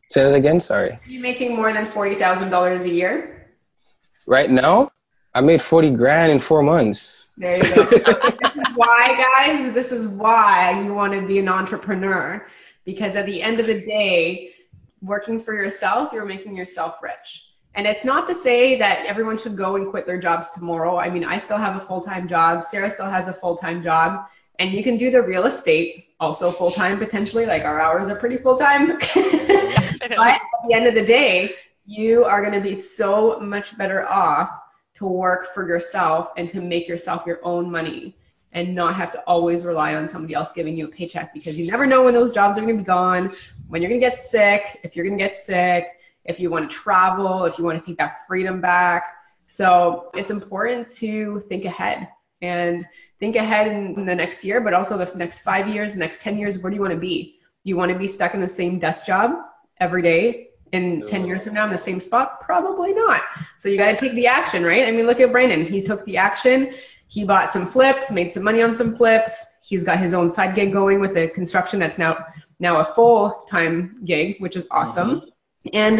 [0.09, 0.59] Say that again.
[0.59, 0.89] Sorry.
[0.89, 3.47] Are you making more than $40,000 a year?
[4.25, 4.91] Right now?
[5.33, 7.35] I made 40 grand in four months.
[7.37, 7.83] There you go.
[7.83, 12.47] this is why, guys, this is why you want to be an entrepreneur.
[12.85, 14.53] Because at the end of the day,
[15.01, 17.51] working for yourself, you're making yourself rich.
[17.75, 20.97] And it's not to say that everyone should go and quit their jobs tomorrow.
[20.97, 22.63] I mean, I still have a full time job.
[22.63, 24.25] Sarah still has a full time job.
[24.59, 27.45] And you can do the real estate also full time potentially.
[27.45, 28.87] Like our hours are pretty full time.
[29.13, 31.53] but at the end of the day,
[31.85, 34.49] you are going to be so much better off
[34.95, 38.15] to work for yourself and to make yourself your own money
[38.53, 41.69] and not have to always rely on somebody else giving you a paycheck because you
[41.69, 43.31] never know when those jobs are going to be gone,
[43.69, 45.85] when you're going to get sick, if you're going to get sick,
[46.25, 49.03] if you want to travel, if you want to take that freedom back.
[49.45, 52.09] So it's important to think ahead
[52.41, 52.85] and
[53.19, 56.37] think ahead in the next year, but also the next five years, the next 10
[56.37, 56.59] years.
[56.59, 57.39] Where do you want to be?
[57.63, 59.35] Do you want to be stuck in the same desk job
[59.79, 62.41] every day in 10 years from now in the same spot?
[62.41, 63.21] Probably not.
[63.57, 64.87] So you got to take the action, right?
[64.87, 65.65] I mean, look at Brandon.
[65.65, 66.73] He took the action.
[67.07, 69.33] He bought some flips, made some money on some flips.
[69.61, 72.25] He's got his own side gig going with the construction that's now
[72.59, 75.21] now a full-time gig, which is awesome.
[75.21, 75.69] Mm-hmm.
[75.73, 75.97] And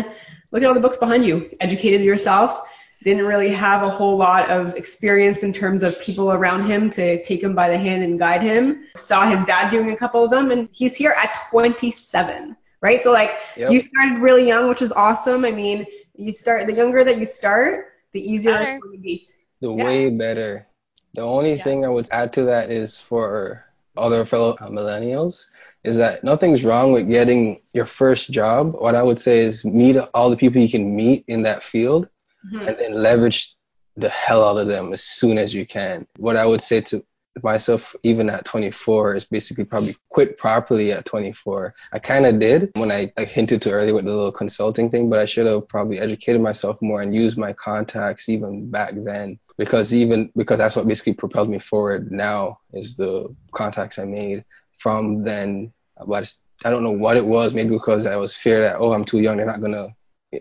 [0.52, 1.52] look at all the books behind you.
[1.60, 2.68] Educated yourself.
[3.04, 7.24] Didn't really have a whole lot of experience in terms of people around him to
[7.24, 8.86] take him by the hand and guide him.
[8.96, 13.04] Saw his dad doing a couple of them, and he's here at 27 right?
[13.04, 13.72] So like yep.
[13.72, 15.46] you started really young, which is awesome.
[15.46, 18.76] I mean, you start the younger that you start, the easier better.
[18.76, 19.30] it's going to be.
[19.62, 19.84] The yeah.
[19.84, 20.66] way better.
[21.14, 21.64] The only yeah.
[21.64, 25.48] thing I would add to that is for other fellow millennials
[25.84, 28.74] is that nothing's wrong with getting your first job.
[28.74, 32.10] What I would say is meet all the people you can meet in that field
[32.52, 32.68] mm-hmm.
[32.68, 33.56] and then leverage
[33.96, 36.08] the hell out of them as soon as you can.
[36.18, 37.04] What I would say to
[37.44, 42.72] myself even at 24 is basically probably quit properly at 24 i kind of did
[42.76, 45.68] when I, I hinted to earlier with the little consulting thing but i should have
[45.68, 50.76] probably educated myself more and used my contacts even back then because even because that's
[50.76, 54.44] what basically propelled me forward now is the contacts i made
[54.80, 55.72] from then
[56.06, 56.32] but
[56.66, 59.20] i don't know what it was maybe because i was fear that oh i'm too
[59.20, 59.90] young they're not going to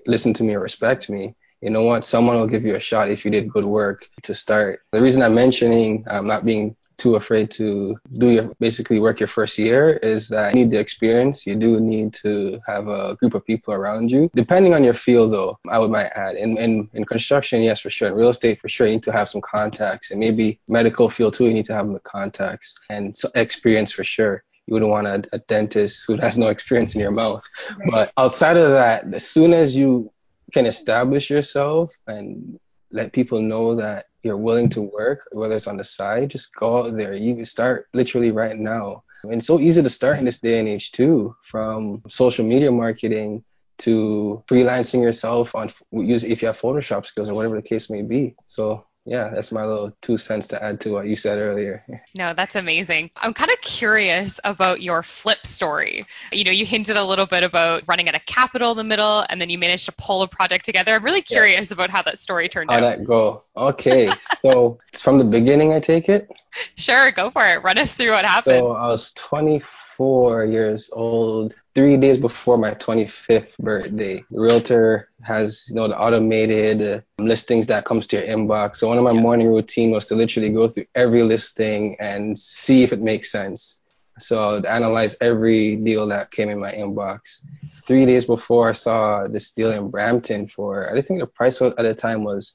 [0.07, 2.05] listen to me or respect me you know what?
[2.05, 4.81] Someone will give you a shot if you did good work to start.
[4.93, 9.29] The reason I'm mentioning um, not being too afraid to do your basically work your
[9.29, 11.47] first year is that you need the experience.
[11.47, 14.31] You do need to have a group of people around you.
[14.35, 16.37] Depending on your field though, I would might add.
[16.37, 18.09] In in, in construction, yes for sure.
[18.09, 20.11] In real estate for sure, you need to have some contacts.
[20.11, 24.05] And maybe medical field too, you need to have the contacts and so experience for
[24.05, 27.45] sure you wouldn't want a, a, dentist who has no experience in your mouth.
[27.79, 27.89] Right.
[27.91, 30.11] But outside of that, as soon as you
[30.53, 32.59] can establish yourself and
[32.93, 36.79] let people know that you're willing to work, whether it's on the side, just go
[36.79, 37.15] out there.
[37.15, 39.03] You start literally right now.
[39.25, 43.45] And so easy to start in this day and age too, from social media marketing
[43.79, 48.03] to freelancing yourself on use if you have Photoshop skills or whatever the case may
[48.03, 48.35] be.
[48.47, 51.83] So yeah, that's my little two cents to add to what you said earlier.
[52.15, 53.11] No, that's amazing.
[53.17, 56.07] I'm kind of curious about your flip story.
[56.33, 59.27] You know, you hinted a little bit about running at a capital in the middle
[59.29, 60.95] and then you managed to pull a project together.
[60.95, 61.75] I'm really curious yeah.
[61.75, 62.83] about how that story turned how out.
[62.83, 63.43] How'd that go?
[63.55, 66.31] Okay, so it's from the beginning, I take it?
[66.77, 67.63] Sure, go for it.
[67.63, 68.61] Run us through what happened.
[68.61, 74.23] So I was 24 four years old, three days before my 25th birthday.
[74.31, 78.77] The realtor has, you know, the automated uh, listings that comes to your inbox.
[78.77, 82.83] So one of my morning routine was to literally go through every listing and see
[82.83, 83.81] if it makes sense.
[84.19, 87.41] So I'd analyze every deal that came in my inbox.
[87.87, 91.77] Three days before I saw this deal in Brampton for, I think the price at
[91.77, 92.53] the time was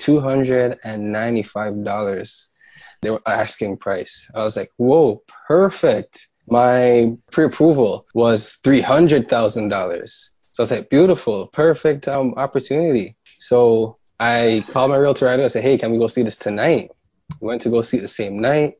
[0.00, 2.46] $295.
[3.02, 4.30] They were asking price.
[4.34, 10.28] I was like, whoa, perfect my pre-approval was $300,000.
[10.52, 13.16] So I said, beautiful, perfect um, opportunity.
[13.38, 16.36] So I called my realtor right away and said, hey, can we go see this
[16.36, 16.90] tonight?
[17.40, 18.74] We went to go see it the same night.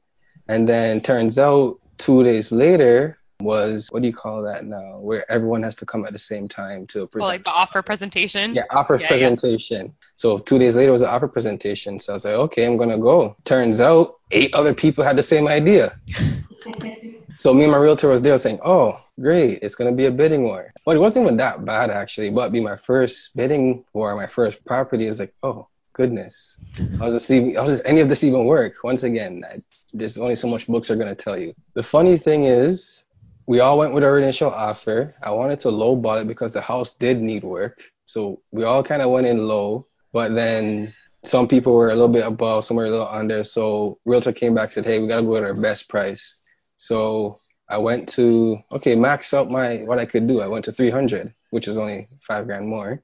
[0.49, 4.99] And then turns out two days later was, what do you call that now?
[4.99, 7.23] Where everyone has to come at the same time to present.
[7.23, 8.55] Well, like the offer presentation?
[8.55, 9.87] Yeah, offer yeah, presentation.
[9.87, 9.93] Yeah.
[10.17, 11.99] So two days later was the offer presentation.
[11.99, 13.37] So I was like, okay, I'm going to go.
[13.45, 15.99] Turns out eight other people had the same idea.
[17.43, 20.45] So me and my realtor was there saying, "Oh, great, it's gonna be a bidding
[20.45, 22.31] war." But it wasn't even that bad actually.
[22.31, 26.57] But be my first bidding war, my first property is like, oh goodness,
[27.01, 28.75] how does this even, any of this even work?
[28.85, 29.61] Once again, I,
[29.93, 31.53] there's only so much books are gonna tell you.
[31.75, 33.03] The funny thing is,
[33.49, 35.13] we all went with our initial offer.
[35.21, 39.03] I wanted to lowball it because the house did need work, so we all kind
[39.03, 39.85] of went in low.
[40.13, 43.43] But then some people were a little bit above, some were a little under.
[43.43, 46.42] So realtor came back said, "Hey, we gotta go with our best price."
[46.83, 50.41] So I went to okay, max out my what I could do.
[50.41, 53.01] I went to 300, which is only five grand more.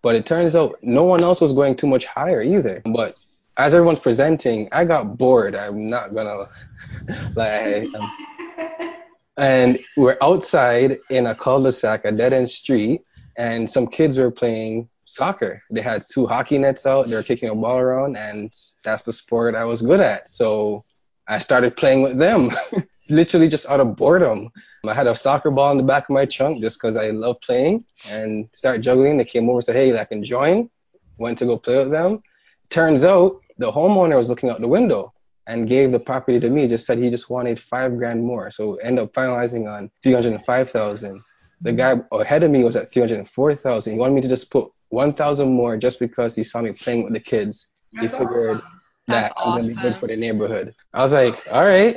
[0.00, 2.80] But it turns out no one else was going too much higher either.
[2.86, 3.16] But
[3.58, 5.54] as everyone's presenting, I got bored.
[5.54, 6.46] I'm not gonna
[7.36, 7.86] lie.
[7.94, 8.94] Um,
[9.36, 13.02] and we're outside in a cul-de-sac, a dead-end street,
[13.36, 15.62] and some kids were playing soccer.
[15.70, 17.08] They had two hockey nets out.
[17.08, 18.50] They were kicking a ball around, and
[18.82, 20.30] that's the sport I was good at.
[20.30, 20.86] So
[21.28, 22.52] I started playing with them.
[23.08, 24.50] literally just out of boredom.
[24.86, 27.40] I had a soccer ball in the back of my trunk just because I love
[27.40, 29.16] playing and start juggling.
[29.16, 30.70] They came over and said, hey, I can join.
[31.18, 32.22] Went to go play with them.
[32.70, 35.12] Turns out the homeowner was looking out the window
[35.46, 36.68] and gave the property to me.
[36.68, 38.50] Just said he just wanted five grand more.
[38.50, 41.20] So end up finalizing on 305,000.
[41.62, 43.92] The guy ahead of me was at 304,000.
[43.92, 47.14] He wanted me to just put 1,000 more just because he saw me playing with
[47.14, 47.68] the kids.
[47.94, 48.78] That's he figured awesome.
[49.08, 50.74] that I'm gonna be good for the neighborhood.
[50.92, 51.96] I was like, all right,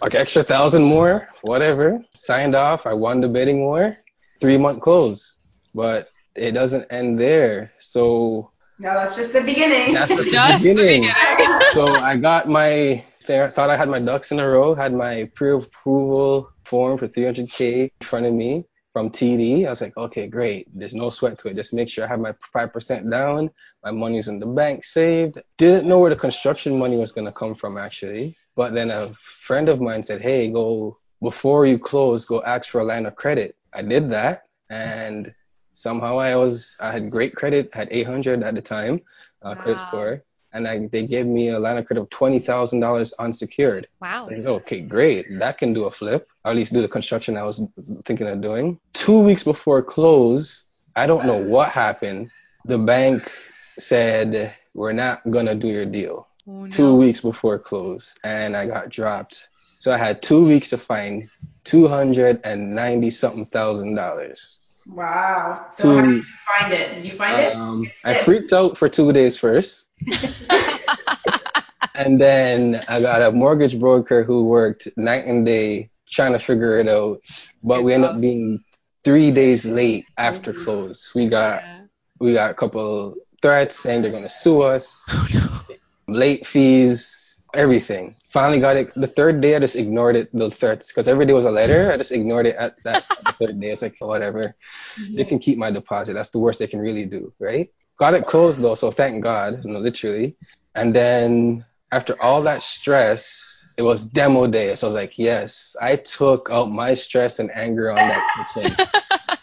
[0.00, 2.02] like extra thousand more, whatever.
[2.14, 2.86] Signed off.
[2.86, 3.92] I won the bidding war.
[4.40, 5.38] Three month close,
[5.74, 7.72] but it doesn't end there.
[7.78, 9.92] So no, that's just the beginning.
[9.92, 11.02] That's just, just the beginning.
[11.02, 11.60] The beginning.
[11.72, 14.74] so I got my thought I had my ducks in a row.
[14.74, 19.66] Had my pre-approval form for 300k in front of me from TD.
[19.66, 20.66] I was like, okay, great.
[20.76, 21.56] There's no sweat to it.
[21.56, 23.50] Just make sure I have my 5% down.
[23.84, 25.40] My money's in the bank saved.
[25.58, 28.36] Didn't know where the construction money was going to come from actually.
[28.54, 32.80] But then a friend of mine said, hey, go, before you close, go ask for
[32.80, 33.56] a line of credit.
[33.72, 34.48] I did that.
[34.70, 35.34] And
[35.72, 39.00] somehow I was, I had great credit, had 800 at the time,
[39.42, 39.62] uh, wow.
[39.62, 43.12] credit score and I, they gave me a line of credit of twenty thousand dollars
[43.14, 43.86] unsecured.
[44.00, 44.28] Wow.
[44.30, 45.26] I said, okay, great.
[45.38, 46.28] That can do a flip.
[46.44, 47.62] Or at least do the construction I was
[48.04, 48.78] thinking of doing.
[48.92, 50.64] Two weeks before close,
[50.96, 52.30] I don't know what happened.
[52.64, 53.30] The bank
[53.78, 56.28] said we're not gonna do your deal.
[56.48, 56.70] Oh, no.
[56.70, 59.48] Two weeks before close, and I got dropped.
[59.78, 61.28] So I had two weeks to find
[61.64, 64.58] two hundred and ninety something thousand dollars.
[64.88, 65.66] Wow.
[65.70, 66.94] So to, how did you find it?
[66.94, 67.92] Did you find um, it?
[68.04, 69.88] I freaked out for two days first.
[71.94, 76.78] and then I got a mortgage broker who worked night and day trying to figure
[76.78, 77.20] it out.
[77.62, 78.64] But we ended up being
[79.04, 81.14] three days late after close.
[81.14, 81.82] We got yeah.
[82.18, 85.04] we got a couple threats saying they're gonna sue us.
[85.08, 85.76] Oh, no.
[86.12, 88.14] Late fees, everything.
[88.28, 88.92] Finally got it.
[88.94, 90.28] The third day, I just ignored it.
[90.32, 91.92] The threats, because every day was a letter.
[91.92, 93.70] I just ignored it at that the third day.
[93.70, 94.54] It's like whatever.
[95.14, 96.14] They can keep my deposit.
[96.14, 97.70] That's the worst they can really do, right?
[97.98, 100.36] Got it closed though, so thank God, you know, literally.
[100.74, 104.74] And then after all that stress, it was demo day.
[104.74, 108.76] So I was like, yes, I took out my stress and anger on that kitchen.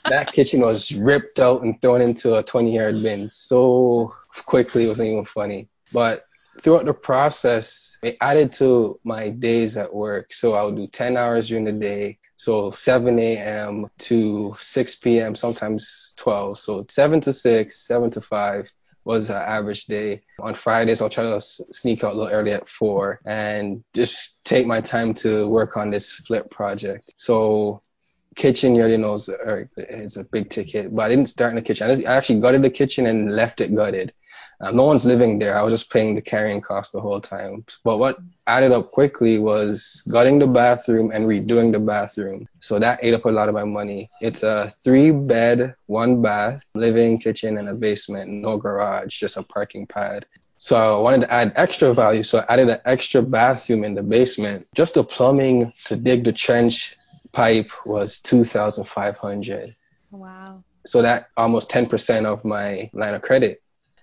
[0.10, 4.13] that kitchen was ripped out and thrown into a 20 yard bin so
[4.45, 4.86] quickly.
[4.86, 5.69] It wasn't even funny.
[5.91, 6.27] But
[6.62, 10.34] throughout the process, it added to my days at work.
[10.34, 12.20] So I would do 10 hours during the day.
[12.38, 13.88] So 7 a.m.
[14.00, 16.60] to 6 p.m., sometimes 12.
[16.60, 18.72] So 7 to 6, 7 to 5
[19.06, 20.22] was an average day.
[20.39, 24.67] On Fridays, I'll try to sneak out a little early at 4 and just take
[24.67, 27.13] my time to work on this flip project.
[27.15, 27.82] So
[28.36, 31.89] kitchen, you already know, is a big ticket, but I didn't start in the kitchen.
[31.89, 34.13] I actually gutted the kitchen and left it gutted.
[34.60, 35.58] Uh, no one's living there.
[35.58, 37.63] I was just paying the carrying cost the whole time.
[37.84, 38.17] But what
[38.48, 42.48] added up quickly was gutting the bathroom and redoing the bathroom.
[42.60, 44.10] So that ate up a lot of my money.
[44.20, 49.43] It's a three bed, one bath, living, kitchen, and a basement, no garage, just a
[49.43, 50.26] parking pad.
[50.58, 52.24] So I wanted to add extra value.
[52.24, 54.67] So I added an extra bathroom in the basement.
[54.74, 56.96] Just the plumbing to dig the trench
[57.32, 59.76] pipe was 2500
[60.10, 60.63] Wow.
[60.86, 63.62] So that almost 10% of my line of credit.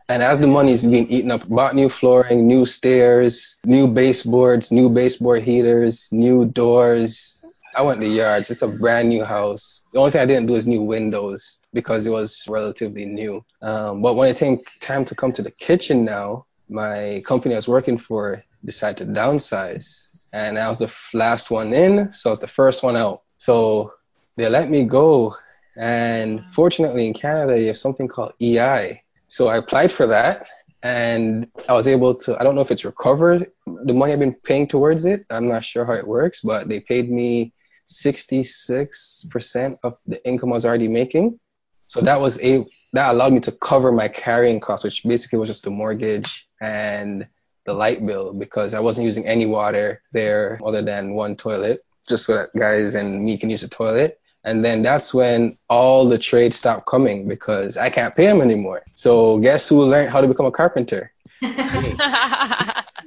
[0.09, 4.91] And as the money's being eaten up, bought new flooring, new stairs, new baseboards, new
[4.91, 7.43] baseboard heaters, new doors.
[7.75, 8.51] I went to yards.
[8.51, 9.83] It's a brand new house.
[9.93, 13.45] The only thing I didn't do is new windows because it was relatively new.
[13.63, 17.59] Um, but when it came time to come to the kitchen now, my company I
[17.59, 20.29] was working for decided to downsize.
[20.35, 23.23] And I was the last one in, so I was the first one out.
[23.39, 23.93] So
[24.37, 25.35] they let me go.
[25.77, 29.01] And fortunately in Canada, you have something called EI,
[29.35, 30.47] so I applied for that
[30.85, 34.33] and I was able to, I don't know if it's recovered the money I've been
[34.33, 35.27] paying towards it.
[35.29, 37.53] I'm not sure how it works, but they paid me
[37.89, 41.41] 66% of the income I was already making.
[41.89, 45.49] So that was a that allowed me to cover my carrying costs, which basically was
[45.49, 47.27] just the mortgage and
[47.67, 52.27] the light bill because I wasn't using any water there other than one toilet, just
[52.27, 54.21] so that guys and me can use the toilet.
[54.45, 58.83] And then that's when all the trades stopped coming because I can't pay them anymore.
[58.95, 61.13] So guess who learned how to become a carpenter?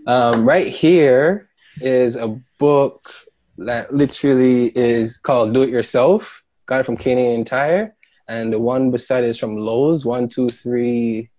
[0.08, 1.48] um, right here
[1.80, 3.12] is a book
[3.60, 6.44] that literally is called Do It Yourself.
[6.66, 7.96] Got it from Canadian Tire.
[8.28, 10.06] And the one beside it is from Lowe's.
[10.06, 11.30] One, two, three,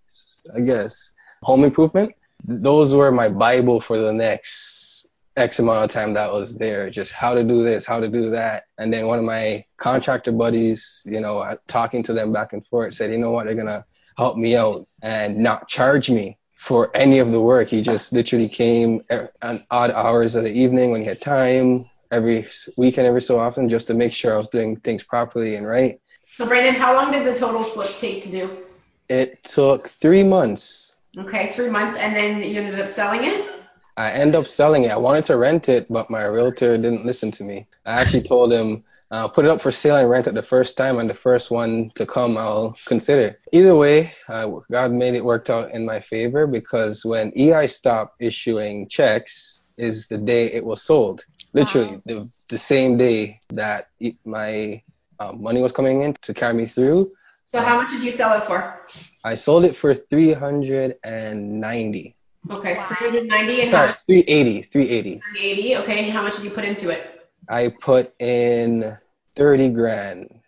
[0.55, 1.11] I guess.
[1.43, 2.13] Home Improvement.
[2.45, 4.88] Those were my Bible for the next
[5.35, 6.89] X amount of time that was there.
[6.89, 8.63] Just how to do this, how to do that.
[8.77, 12.93] And then one of my contractor buddies, you know, talking to them back and forth,
[12.93, 13.85] said, you know what, they're going to
[14.17, 17.69] help me out and not charge me for any of the work.
[17.69, 19.33] He just literally came at
[19.71, 22.45] odd hours of the evening when he had time, every
[22.77, 26.01] weekend, every so often, just to make sure I was doing things properly and right.
[26.33, 28.65] So, Brandon, how long did the total flip take to do?
[29.07, 30.97] It took three months.
[31.17, 33.58] Okay, three months, and then you ended up selling it?
[33.99, 34.91] I end up selling it.
[34.91, 37.67] I wanted to rent it, but my realtor didn't listen to me.
[37.85, 40.77] I actually told him, uh, put it up for sale and rent it the first
[40.77, 43.37] time, and the first one to come, I'll consider.
[43.51, 48.21] Either way, uh, God made it worked out in my favor because when EI stopped
[48.21, 51.25] issuing checks, is the day it was sold.
[51.53, 52.01] Literally, wow.
[52.05, 53.87] the, the same day that
[54.25, 54.81] my
[55.19, 57.09] uh, money was coming in to carry me through.
[57.51, 58.81] So, how much did you sell it for?
[59.23, 62.15] I sold it for 390.
[62.51, 62.85] Okay, wow.
[62.87, 65.19] 390 and Sorry, 380, 380.
[65.19, 67.29] 380, okay, and how much did you put into it?
[67.49, 68.97] I put in
[69.35, 70.38] 30 grand.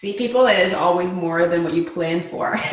[0.00, 2.54] See, people, it is always more than what you plan for.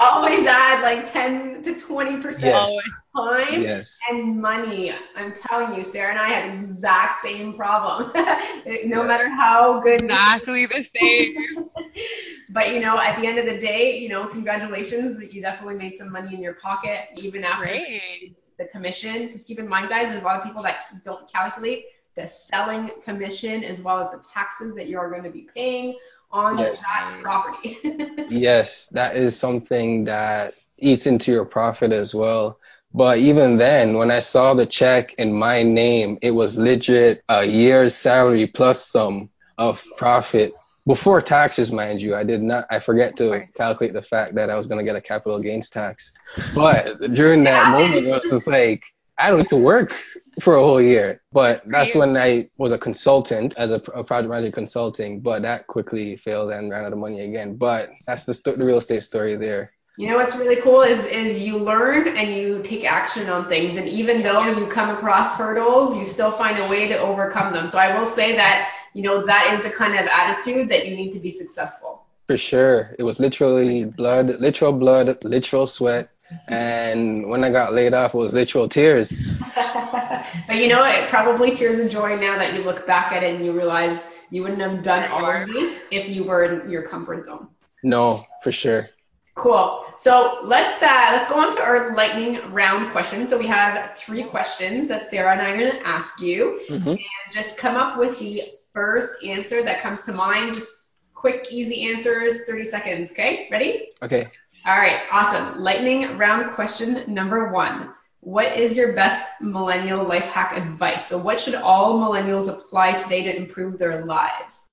[0.00, 2.78] always add like 10 to 20% yes.
[3.14, 3.98] time yes.
[4.08, 4.90] and money.
[5.16, 8.10] I'm telling you, Sarah and I have exact same problem.
[8.14, 8.22] no
[8.64, 9.06] yes.
[9.06, 10.04] matter how good.
[10.04, 11.68] Exactly the same.
[12.54, 15.74] but you know, at the end of the day, you know, congratulations that you definitely
[15.74, 18.34] made some money in your pocket even after Great.
[18.58, 19.26] the commission.
[19.26, 21.84] Because keep in mind, guys, there's a lot of people that don't calculate
[22.16, 25.96] the selling commission as well as the taxes that you are going to be paying
[26.32, 26.80] on yes.
[26.80, 27.78] that property.
[28.28, 32.58] yes, that is something that eats into your profit as well.
[32.92, 37.44] But even then, when I saw the check in my name, it was legit a
[37.44, 40.54] year's salary plus some of profit
[40.86, 42.16] before taxes, mind you.
[42.16, 44.96] I did not, I forget to calculate the fact that I was going to get
[44.96, 46.12] a capital gains tax.
[46.54, 48.82] But during that moment, it was just like,
[49.18, 49.94] I don't need to work
[50.40, 51.22] for a whole year.
[51.32, 55.20] But that's when I was a consultant as a, a project manager consulting.
[55.20, 57.56] But that quickly failed and ran out of money again.
[57.56, 59.72] But that's the, st- the real estate story there.
[59.96, 63.76] You know what's really cool is is you learn and you take action on things,
[63.76, 67.68] and even though you come across hurdles, you still find a way to overcome them.
[67.68, 70.96] So I will say that you know that is the kind of attitude that you
[70.96, 72.06] need to be successful.
[72.28, 76.08] For sure, it was literally blood, literal blood, literal sweat,
[76.48, 79.20] and when I got laid off, it was literal tears.
[79.54, 83.34] but you know, it probably tears of joy now that you look back at it
[83.34, 86.82] and you realize you wouldn't have done all of these if you were in your
[86.82, 87.48] comfort zone.
[87.82, 88.88] No, for sure.
[89.34, 89.86] Cool.
[89.96, 93.30] So let's uh, let's go on to our lightning round questions.
[93.30, 96.90] So we have three questions that Sarah and I are going to ask you, mm-hmm.
[96.90, 96.98] and
[97.32, 100.54] just come up with the first answer that comes to mind.
[100.54, 103.12] Just quick, easy answers, 30 seconds.
[103.12, 103.90] Okay, ready?
[104.02, 104.28] Okay.
[104.66, 105.58] All right, awesome.
[105.58, 107.94] Lightning round question number one.
[108.20, 111.06] What is your best millennial life hack advice?
[111.06, 114.66] So, what should all millennials apply today to improve their lives?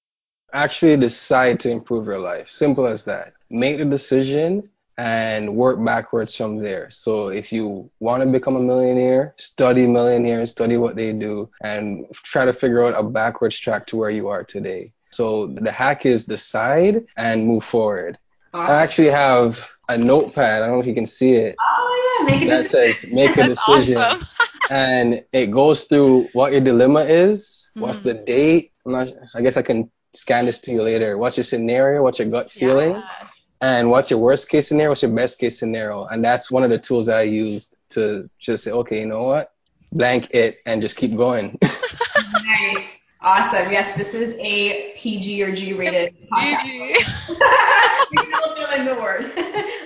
[0.54, 2.50] Actually, decide to improve your life.
[2.50, 3.34] Simple as that.
[3.50, 6.90] Make the decision and work backwards from there.
[6.90, 12.06] So, if you want to become a millionaire, study millionaires, study what they do, and
[12.12, 14.90] try to figure out a backwards track to where you are today.
[15.12, 18.18] So, the hack is decide and move forward.
[18.54, 18.72] Awesome.
[18.72, 20.64] I actually have a notepad.
[20.64, 21.56] I don't know if you can see it.
[21.60, 23.10] Oh yeah, make a that decision.
[23.10, 24.28] says make a decision, awesome.
[24.70, 27.70] and it goes through what your dilemma is.
[27.76, 28.26] What's the hmm.
[28.26, 28.72] date?
[28.86, 29.10] I'm not.
[29.36, 31.18] I guess I can scan this to you later.
[31.18, 32.04] What's your scenario?
[32.04, 32.92] What's your gut feeling?
[32.92, 33.28] Yeah.
[33.62, 34.92] And what's your worst case scenario?
[34.92, 36.06] What's your best case scenario?
[36.06, 39.24] And that's one of the tools that I used to just say, okay, you know
[39.24, 39.54] what?
[39.92, 41.58] Blank it and just keep going.
[43.28, 43.54] nice.
[43.54, 43.72] Awesome.
[43.72, 46.62] Yes, this is a PG or G rated podcast.
[48.10, 48.32] PG.
[48.56, 49.24] fill in the word.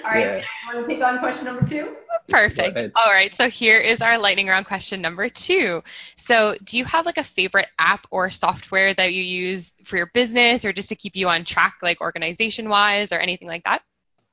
[0.03, 0.25] All right.
[0.25, 0.43] Yeah.
[0.73, 1.95] Want to take on question number two?
[2.27, 2.91] Perfect.
[2.95, 3.33] All right.
[3.35, 5.83] So here is our lightning round question number two.
[6.15, 10.11] So, do you have like a favorite app or software that you use for your
[10.13, 13.81] business or just to keep you on track, like organization wise or anything like that?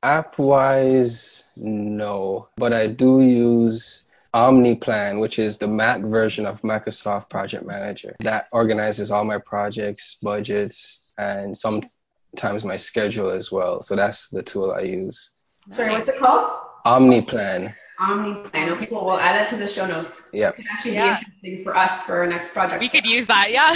[0.02, 2.48] App wise, no.
[2.56, 8.49] But I do use OmniPlan, which is the Mac version of Microsoft Project Manager that
[8.53, 13.83] organizes all my projects, budgets, and sometimes my schedule as well.
[13.83, 15.31] So that's the tool I use.
[15.70, 16.51] Sorry, what's it called?
[16.87, 17.74] OmniPlan.
[18.01, 18.68] OmniPlan.
[18.76, 19.05] Okay, cool.
[19.07, 20.22] We'll add it to the show notes.
[20.33, 20.51] Yeah.
[20.51, 21.18] It could actually Yeah.
[21.18, 22.81] be interesting for us for our next project.
[22.81, 23.74] We could use that, yeah.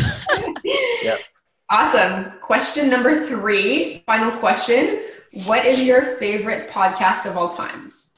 [1.03, 1.19] Yep.
[1.71, 2.33] Awesome.
[2.41, 5.05] Question number three, final question.
[5.47, 8.11] What is your favorite podcast of all times?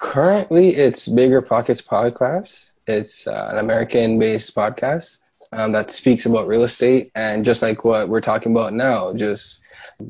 [0.00, 2.70] Currently, it's Bigger Pockets Podcast.
[2.86, 5.18] It's uh, an American-based podcast
[5.52, 9.60] um, that speaks about real estate and just like what we're talking about now, just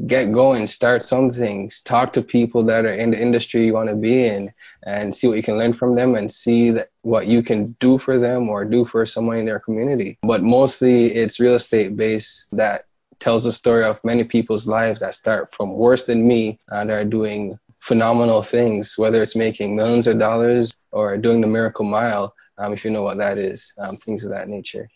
[0.06, 3.88] get going, start some things, talk to people that are in the industry you want
[3.88, 7.26] to be in, and see what you can learn from them and see that what
[7.26, 10.16] you can do for them or do for someone in their community.
[10.22, 12.86] But mostly, it's real estate based that
[13.18, 17.04] tells the story of many people's lives that start from worse than me and are
[17.04, 17.58] doing
[17.90, 22.84] phenomenal things, whether it's making millions of dollars or doing the miracle mile, um, if
[22.84, 24.88] you know what that is, um, things of that nature.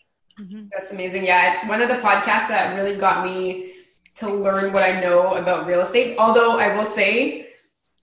[0.71, 1.25] That's amazing.
[1.25, 3.73] Yeah, it's one of the podcasts that really got me
[4.15, 6.15] to learn what I know about real estate.
[6.17, 7.49] Although I will say,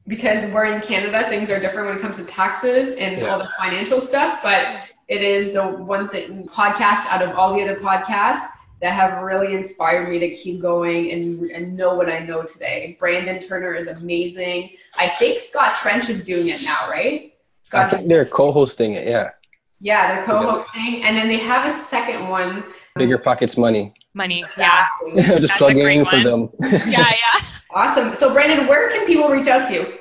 [0.07, 3.28] because we're in Canada, things are different when it comes to taxes and Yeah.
[3.28, 4.40] all the financial stuff.
[4.43, 4.66] But
[5.09, 5.64] it is the
[5.95, 8.47] one thing podcast out of all the other podcasts
[8.83, 12.97] that have really inspired me to keep going and, and know what I know today.
[12.99, 14.70] Brandon Turner is amazing.
[14.99, 17.33] I think Scott Trench is doing it now, right?
[17.33, 19.30] I Scott think they're co-hosting it, yeah.
[19.78, 22.64] yeah, they're co-hosting, and then they have a second one.
[22.97, 23.95] Bigger Pockets Money.
[24.14, 24.87] Money, yeah.
[25.07, 25.22] Exactly.
[25.41, 26.51] Just That's a plugging in for them.
[26.61, 27.47] Yeah, yeah.
[27.70, 28.16] Awesome.
[28.16, 29.99] So Brandon, where can people reach out to you?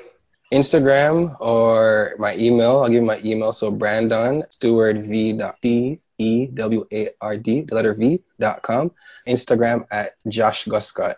[0.52, 2.80] Instagram or my email.
[2.80, 3.52] I'll give you my email.
[3.52, 8.62] So Brandon Stewart V dot D E W A R D, the letter V dot
[8.62, 8.90] com.
[9.26, 11.16] Instagram at Josh Guscott,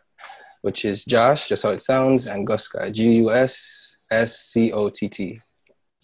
[0.63, 4.89] which is Josh, just how it sounds, and Guscott, G U S S C O
[4.91, 5.41] T T.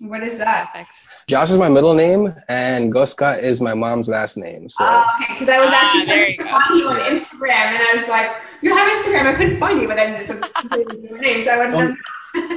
[0.03, 0.71] What is that?
[0.73, 0.97] Perfect.
[1.29, 4.71] Josh is my middle name, and Guscott is my mom's last name.
[4.71, 7.01] So Oh, okay, because I was Ah, actually there you trying to find you on
[7.01, 8.31] Instagram, and I was like,
[8.63, 9.27] you have Instagram.
[9.27, 11.75] I couldn't find you, but then it's a completely different name, so I was.
[11.75, 11.93] Oh.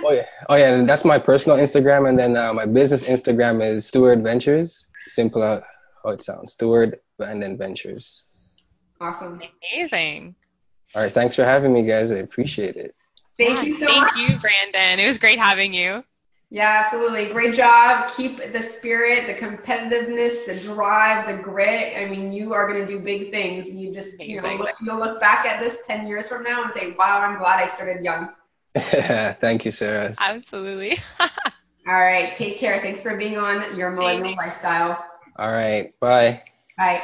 [0.06, 3.62] Oh yeah, oh yeah, and that's my personal Instagram, and then uh, my business Instagram
[3.66, 4.86] is Stewart Ventures.
[5.08, 5.62] Simple uh,
[6.04, 8.24] how it sounds, Stewart and then Ventures.
[9.00, 9.42] Awesome.
[9.74, 10.36] Amazing.
[10.96, 12.12] All right, thanks for having me, guys.
[12.12, 12.96] I appreciate it.
[13.38, 13.90] Thank Yeah, you so much.
[13.90, 14.16] Thank much.
[14.18, 15.00] you, Brandon.
[15.04, 16.04] It was great having you.
[16.52, 17.32] Yeah, absolutely.
[17.34, 18.12] Great job.
[18.16, 21.98] Keep the spirit, the competitiveness, the drive, the grit.
[21.98, 23.68] I mean, you are going to do big things.
[23.72, 26.72] You just, you know, look, you'll look back at this 10 years from now and
[26.72, 28.30] say, wow, I'm glad I started young.
[28.76, 30.14] Thank you, Sarah.
[30.22, 31.00] Absolutely.
[31.20, 31.30] All
[31.88, 32.36] right.
[32.36, 32.80] Take care.
[32.82, 34.38] Thanks for being on your millennial Thanks.
[34.38, 35.04] lifestyle.
[35.36, 36.42] All right, bye.
[36.78, 37.02] Bye.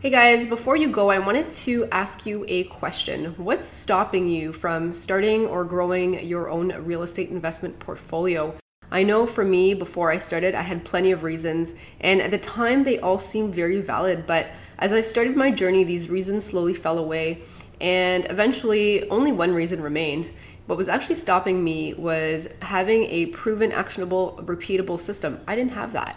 [0.00, 3.34] Hey guys, before you go, I wanted to ask you a question.
[3.38, 8.54] What's stopping you from starting or growing your own real estate investment portfolio?
[8.90, 12.38] I know for me, before I started, I had plenty of reasons, and at the
[12.38, 16.74] time they all seemed very valid, but as I started my journey, these reasons slowly
[16.74, 17.40] fell away,
[17.80, 20.30] and eventually only one reason remained.
[20.66, 25.40] What was actually stopping me was having a proven, actionable, repeatable system.
[25.46, 26.16] I didn't have that.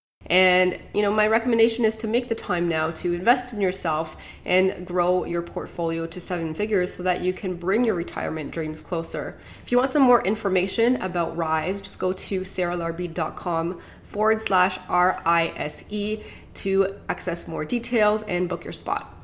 [0.27, 4.17] And you know, my recommendation is to make the time now to invest in yourself
[4.45, 8.81] and grow your portfolio to seven figures so that you can bring your retirement dreams
[8.81, 9.39] closer.
[9.63, 15.21] If you want some more information about Rise, just go to sarahlarbi.com forward slash R
[15.25, 16.21] I S E
[16.53, 19.20] to access more details and book your spot.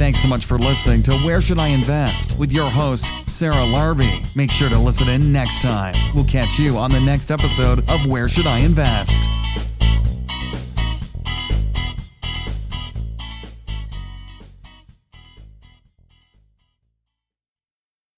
[0.00, 4.34] Thanks so much for listening to Where Should I Invest with your host, Sarah Larbi.
[4.34, 5.94] Make sure to listen in next time.
[6.14, 9.28] We'll catch you on the next episode of Where Should I Invest.